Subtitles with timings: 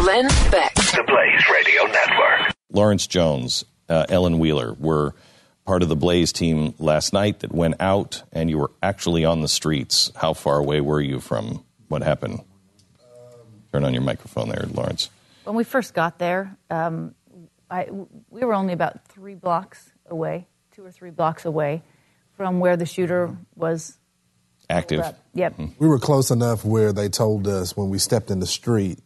[0.00, 0.74] Glenn Beck.
[0.76, 2.54] The Blaze Radio Network.
[2.72, 5.14] Lawrence Jones, uh, Ellen Wheeler were
[5.66, 9.42] part of the Blaze team last night that went out, and you were actually on
[9.42, 10.10] the streets.
[10.16, 12.40] How far away were you from what happened?
[13.72, 15.10] Turn on your microphone there, Lawrence.
[15.44, 17.14] When we first got there, um,
[17.70, 17.88] I,
[18.30, 21.82] we were only about three blocks away, two or three blocks away
[22.38, 23.98] from where the shooter was.
[24.70, 25.04] Active.
[25.34, 25.60] Yep.
[25.78, 28.98] We were close enough where they told us when we stepped in the street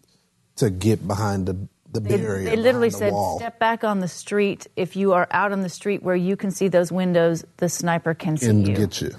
[0.57, 2.51] to get behind the, the barrier.
[2.51, 3.39] they literally said, wall.
[3.39, 4.67] "Step back on the street.
[4.77, 8.15] If you are out on the street where you can see those windows, the sniper
[8.15, 9.13] can see and you." get you.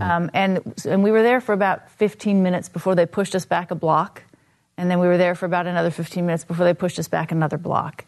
[0.00, 3.70] Um, and and we were there for about 15 minutes before they pushed us back
[3.70, 4.22] a block,
[4.76, 7.32] and then we were there for about another 15 minutes before they pushed us back
[7.32, 8.04] another block.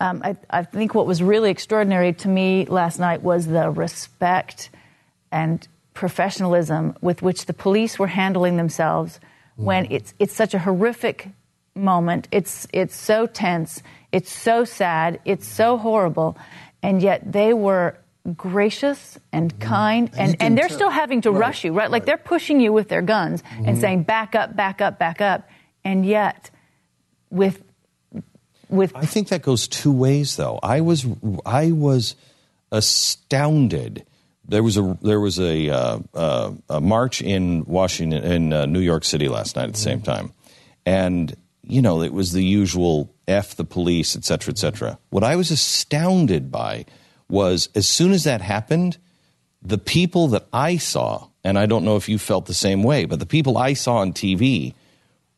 [0.00, 4.70] Um, I, I think what was really extraordinary to me last night was the respect
[5.32, 9.20] and professionalism with which the police were handling themselves
[9.56, 11.28] when it's it's such a horrific
[11.74, 12.28] moment.
[12.30, 13.82] It's it's so tense.
[14.12, 15.20] It's so sad.
[15.24, 16.36] It's so horrible,
[16.82, 17.96] and yet they were
[18.36, 20.20] gracious and kind Mm-hmm.
[20.20, 22.06] And and, and they're tell- still having to Right, rush you right like right.
[22.06, 23.80] they're pushing you with their guns and Mm-hmm.
[23.80, 25.48] saying back up back up back up
[25.84, 26.50] and yet
[27.30, 27.62] with
[28.68, 30.58] with I think that goes two ways, though.
[30.62, 31.06] I was
[31.46, 32.14] I was
[32.70, 34.04] astounded.
[34.46, 38.80] There was a there was a, uh, uh, a march in Washington in uh, New
[38.80, 40.32] York City last night at the same time,
[40.84, 41.34] and
[41.70, 44.98] you know it was the usual f the police, et cetera, et cetera.
[45.10, 46.86] What I was astounded by
[47.28, 48.98] was as soon as that happened,
[49.62, 53.04] the people that I saw, and I don't know if you felt the same way,
[53.04, 54.74] but the people I saw on TV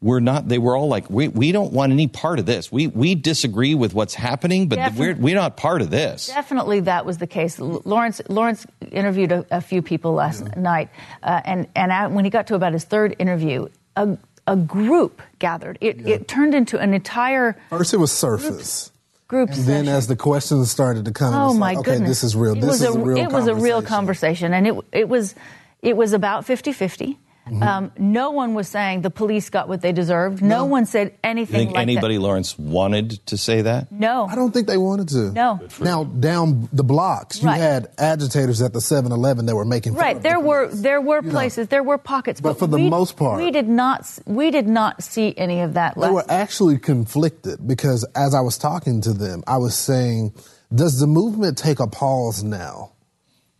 [0.00, 0.48] were not.
[0.48, 2.72] They were all like, "We we don't want any part of this.
[2.72, 6.81] We we disagree with what's happening, but Defin- we're we're not part of this." Definitely,
[6.81, 7.59] that was the case.
[7.59, 10.91] Lawrence Lawrence interviewed a, a few people last night,
[11.22, 15.22] uh, and and I, when he got to about his third interview, a, a group
[15.38, 15.78] gathered.
[15.80, 18.91] It, it turned into an entire First, it was surface.
[19.28, 19.50] group.
[19.50, 22.36] And then, as the questions started to come, oh my like, okay, goodness, this is
[22.36, 22.52] real.
[22.56, 24.52] It This was is a, a real It was a real conversation.
[24.52, 25.34] conversation, and it it was
[25.81, 27.16] it was about 50-50.
[27.48, 27.62] Mm-hmm.
[27.62, 30.42] Um, no one was saying the police got what they deserved.
[30.42, 32.22] No, one said You anything think like anybody, that.
[32.22, 33.91] Lawrence, wanted to say that?
[33.91, 35.32] No, I don't think they wanted to.
[35.32, 35.58] No.
[35.81, 37.58] Now, down the blocks, you Right.
[37.60, 40.66] had agitators at the 7 Eleven that were making fun Right, of the there were
[40.69, 40.82] police.
[40.82, 43.50] there were You know, places, there were pockets, But for the we- most part- we
[43.50, 45.97] did not we did not see any of that.
[45.97, 50.32] They last were actually conflicted because as I was talking to them, I was saying,
[50.72, 52.92] does the movement take a pause now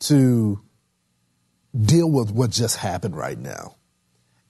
[0.01, 0.61] to
[1.79, 3.77] deal with what just happened right now?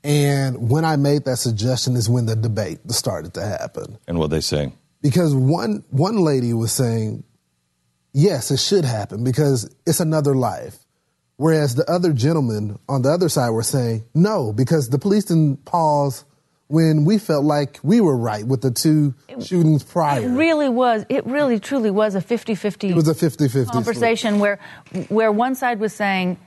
[0.04, 3.98] And when I made that suggestion is when the debate started to happen.
[4.08, 4.72] And what they say?
[5.00, 7.24] Because one one lady was saying,
[8.12, 10.78] yes, it should happen because it's another life.
[11.36, 15.64] Whereas the other gentlemen on the other side were saying, no, because the police didn't
[15.64, 16.24] pause
[16.68, 20.22] when we felt like we were right with the two shootings prior.
[20.22, 21.04] It really was.
[21.08, 24.58] It really, truly was a 50-50 It was a 50-50 conversation where,
[25.08, 26.38] where one side was saying,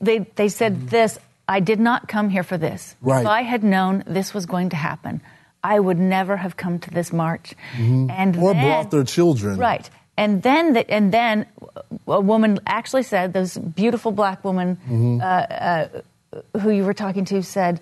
[0.00, 1.18] they they said this.
[1.46, 2.94] I did not come here for this.
[3.02, 3.20] Right.
[3.20, 5.20] If I had known this was going to happen,
[5.62, 7.54] I would never have come to this march.
[7.76, 8.42] And Mm-hmm.
[8.42, 9.58] Or then- brought their children.
[9.58, 9.88] Right.
[10.16, 11.44] And then, the, and then,
[12.06, 15.20] a woman actually said, this beautiful black woman Mm-hmm.
[15.20, 15.88] uh, uh,
[16.60, 17.80] who you were talking to said,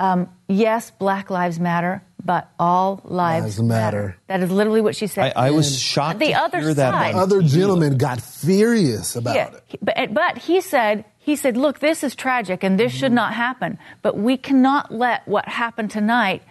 [0.00, 4.16] um, "Yes, Black Lives Matter, but all lives, Lives matter.
[4.28, 5.32] That is literally what she said.
[5.36, 6.90] I, I was shocked The to other hear that.
[6.92, 7.48] side- Other TV.
[7.48, 9.62] gentlemen got furious about yeah, it.
[9.66, 13.32] he- but but he said he said, look, this is tragic and this should not
[13.34, 13.78] happen.
[14.02, 16.42] But we cannot let what happened tonight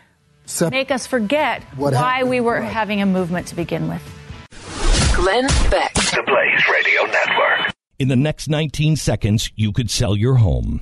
[0.45, 2.71] Sep- make us forget What why happened, we were right.
[2.71, 4.01] having a movement to begin with.
[5.15, 5.93] Glenn Beck.
[5.93, 7.73] The Blaze Radio Network.
[7.99, 10.81] In the next 19 seconds, you could sell your home.